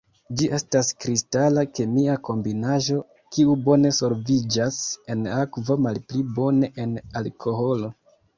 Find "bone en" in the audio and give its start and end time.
6.41-6.99